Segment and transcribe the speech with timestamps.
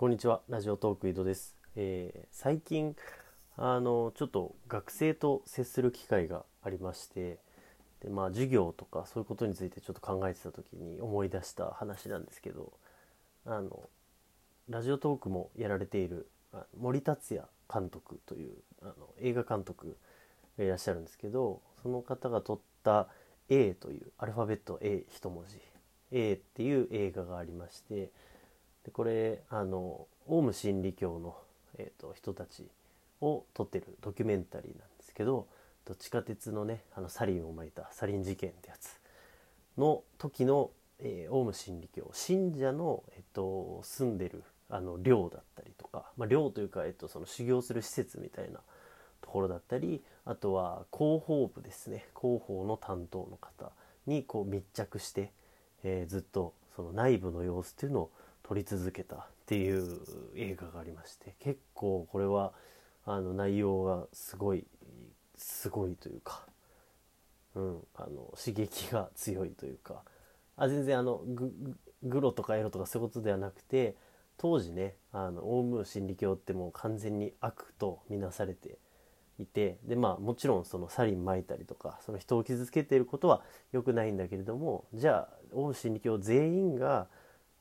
[0.00, 0.40] こんにちは。
[0.48, 2.96] ラジオトーク井戸です、えー最近
[3.58, 7.38] あのちょっと学生と接する機会がありまして
[8.02, 12.72] でまあ授業とかそういうことについてちょっと考えてた時に思い出した話なんですけど
[13.44, 13.90] あの
[14.70, 16.30] ラジオトークもやられている
[16.78, 19.98] 森達也監督というあの映画監督
[20.56, 23.08] がいらっしゃるんですけどその方が撮った
[23.50, 25.60] A というアルファベット A 一文字。
[26.10, 28.10] A っていう映画がありまして
[28.90, 31.36] でこれあのオウム真理教の、
[31.78, 32.66] えー、と人たち
[33.20, 35.46] を撮ってるドキュメンタリーなんですけど
[35.84, 38.98] と地下鉄のねあのサリンをまいたサリン事件ってやつ
[39.78, 48.58] の時の、えーオウム真理教信者の、えっと住んでるあの寮だったりとか、まあ、寮というか、えっとその修行する施設みたいな
[49.22, 53.70] ところだったりあとは広報部ですね広報の担当の方
[54.06, 55.30] にこう密着して、
[55.84, 58.10] えーずっとその内部の様子っていうのを
[58.42, 60.00] 撮り続けたっていう
[60.36, 62.52] 映画がありまして結構これは
[63.04, 64.64] あの内容がすごい
[65.36, 66.44] すごいというか、
[67.54, 70.02] うん、あの刺激が強いというか
[70.56, 71.22] あ全然あの
[72.02, 73.96] グロとかエロとかそういうことではなくて
[74.36, 78.78] 当時ねあのオウム真理教ってもう完全に悪と見なされて
[79.38, 87.08] いてでまあもちろんそのサリン撒いたりとかその人を傷つけていることは良くないんだけれどもじゃあオウム真理教全員が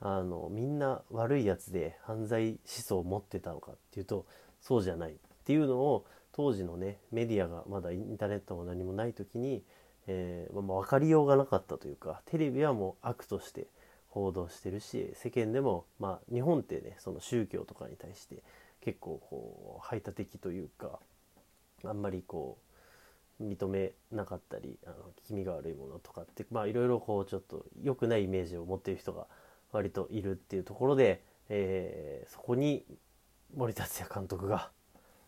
[0.00, 4.26] あのみんな悪いやつで犯罪思想を持ってたのかっていうと
[4.60, 9.62] そうじゃないっていうのを当時のねメディアがまだインターネットも何もない時に、
[10.06, 13.68] えーまあ分かりようがなかったというかテレビはもう悪として
[14.08, 18.42] 報道してるし世間でもまあ日本ってねその宗教とかに対して
[18.80, 21.00] 結構こう排他的というか
[21.84, 22.58] あんまりこ
[23.40, 24.94] う認めなかったりあの
[25.26, 29.26] 気味が悪いものとかってまあいろいろこうちょっと良くないイメージを持ってる人が
[29.72, 32.84] 割といるっていうところで、えーそこに
[33.54, 34.70] 森達也監督が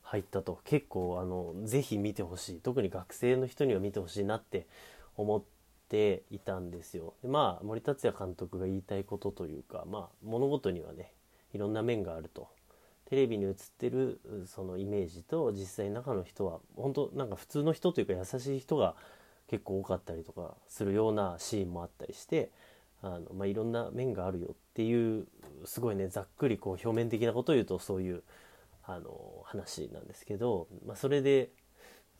[0.02, 4.66] 入ったと結構あのぜひ見てほしい特に学生の人には見てほしいなって
[5.16, 5.42] 思っ
[5.88, 7.14] ていたんですよ。
[7.22, 11.12] でまあ森達也監督が言いたいことというか、まあ、物事にはね
[11.52, 12.48] いろんな面があると。
[13.06, 18.96] テレビに映ってるそのイメージと実際中の人は本当なんか普通の人というか優しい人が
[19.46, 22.50] 結構多かったりとかするようなシーンもあったりして
[23.02, 25.26] あの、まあ、いろんな面があるよっていう
[25.64, 28.22] すごいねざっくりこう表面的なことを言うとそういう
[28.84, 31.50] あの話なんですけど、まあ、それで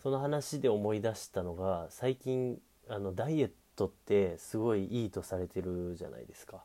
[0.02, 2.58] その話で思い出したのが最近
[2.88, 6.64] あのダイエットってすごいいいとされてるじゃないですか。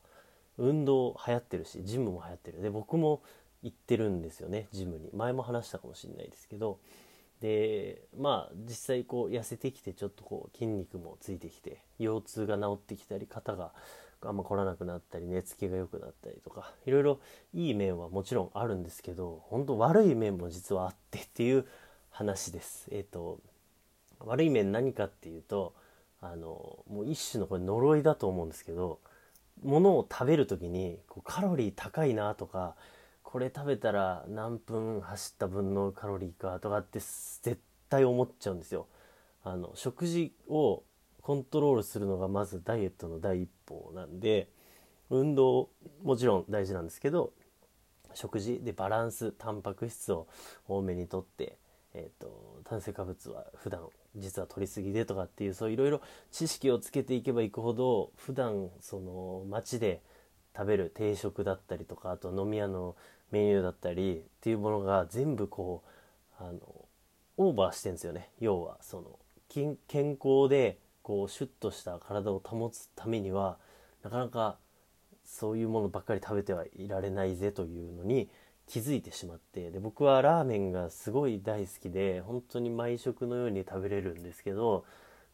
[0.58, 2.62] 運動流行ってるしジムも流行ってる。
[2.62, 3.24] で僕も
[3.64, 5.10] 行ってるんですよねジムに。
[5.14, 6.80] 前も話したかもしれないですけど
[7.44, 13.74] でまあ実際こう痩せてきてちょっとこう筋肉もついてきて腰痛が治ってきたり肩が
[14.22, 17.20] あんま凝らなくなったり寝つきが良くなったりとかいろいろ
[17.54, 21.66] いい面はもちろんあるんですけど本当悪い面も実はあってっていう
[22.12, 22.88] 話です。
[22.92, 23.42] えっ、と
[24.22, 25.74] 悪い面何かっていうと
[26.22, 29.00] あのもう一種のこれ呪いだと思うんですけど
[29.62, 32.76] 物を食べる時にこうカロリー高いなとか
[33.34, 38.86] これ食べたら何分走った分のカロリーかとかって絶対思っちゃうんですよ。
[39.44, 40.84] あの食事を
[41.20, 44.50] コントロールするのがまずダイエットの第一歩なんで
[45.10, 45.70] 運動
[46.04, 47.34] もちろん大事なんですけど
[48.14, 50.28] 食事でバランスタンパク質を
[50.68, 51.58] 多めにとって、
[51.96, 53.82] えー、と炭水化物は普段
[54.16, 56.02] 実は取りすぎでとかっていうそういろいろ
[56.32, 60.04] 知識をつけていけばいくほど普段その街で
[60.56, 62.96] 食べる定食だったりとかあと飲み屋の
[63.34, 65.84] メニューだったりっていうものが全部こ
[66.40, 66.60] うあの
[67.38, 68.30] オーバーしてんですよね。
[68.40, 69.18] 要はその
[69.50, 73.58] 健健康でこうシュッとした体を保つためには
[74.04, 74.58] なかなか
[75.26, 78.30] そういうものばっかり食べてはいられないぜというのに
[78.68, 84.86] 気づいてしまってで僕はラーメンがすごい大好きで本当に毎食のように食べれるんですけど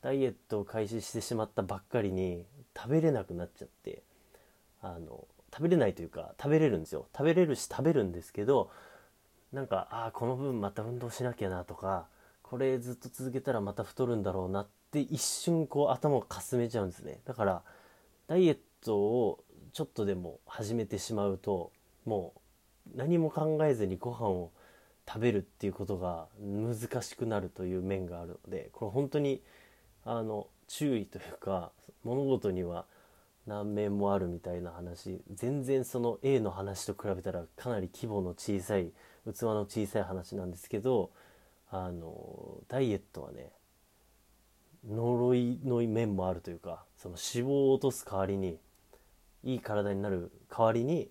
[0.01, 2.45] ダイエットを開始してしまったばっかりに
[2.75, 4.01] 食べれなくなっちゃって
[4.81, 7.07] あの食べれないというか食べれるんですよ。
[7.15, 8.72] 食べれるし食べるんですけど
[9.51, 12.07] なんかああこの分また運動しなきゃなとか
[12.43, 17.19] これずっと続けたらまた太るんだろうなって一瞬こう頭をかすめちゃうんですね。
[17.25, 17.63] だから
[18.28, 19.43] ダイエットを
[19.73, 21.72] ちょっとでも始めてしまうと
[22.05, 22.34] も
[22.93, 24.52] う何も考えずにご飯を
[25.07, 29.41] 食べるっていうことが難しくなるという面があるのでこれ本当に
[30.05, 31.72] あの注意というか
[32.03, 32.85] 物事には
[33.49, 35.22] 何面もあるみたいな話。
[35.34, 38.91] 全然その A の話と比べたらかなり規模の小さい
[39.25, 41.09] 器の小さい話なんですけど
[41.72, 43.51] あのダイエットはね
[44.87, 48.59] 呪いの面もあるというかその脂肪を落とす代わりに
[49.43, 51.09] いい体になる代わりに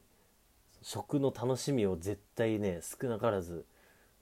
[0.80, 3.66] 食の楽しみを絶対ね少なからず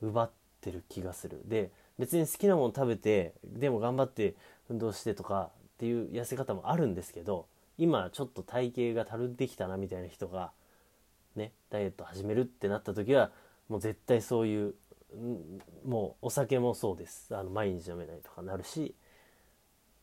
[0.00, 0.30] 奪っ
[0.62, 1.42] てる気がする。
[1.44, 4.34] で別に好きなもの食べてでも頑張って
[4.70, 7.46] 運動してとかっていう痩せ方もあるんですけど
[7.78, 10.52] 今ちょっと体型がたるんできたなみたいな人が
[11.34, 13.30] ねダイエット始めるってなった時は
[13.68, 14.74] もう絶対そういう
[15.84, 17.34] もうお酒もそうです。
[17.34, 18.94] あの毎日飲めないとかなるし、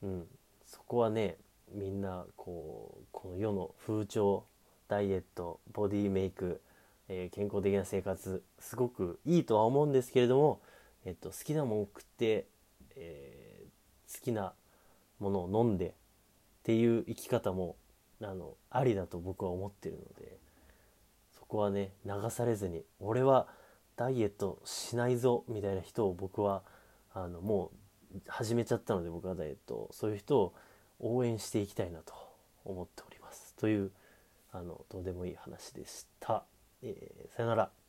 [0.01, 0.27] うん、
[0.65, 1.37] そこはね
[1.71, 4.45] みんなこうこの世の風潮
[4.87, 6.61] ダイエットボディメイク、
[7.07, 10.61] えー、健康的な生活すごくいいとは思うんですけれども、
[11.05, 12.47] えっと、好きなものを食って、
[12.95, 14.53] えー、好きな
[15.19, 15.95] ものを飲んで
[16.63, 17.75] っていう生き方も
[18.21, 20.37] あのありだと僕は思ってるので
[21.37, 23.47] そこはね流されずに俺は
[23.97, 26.63] ダイエットしないぞみたいな人を僕は
[27.13, 27.71] あのも
[28.15, 30.53] う始めちゃったので僕はダイエットそういう人を
[30.99, 32.13] 応援していきたいなと
[32.63, 33.53] 思っております。
[33.55, 33.91] という
[34.53, 36.45] あのどうでもいい話でした、
[36.81, 37.82] えー、さよなら。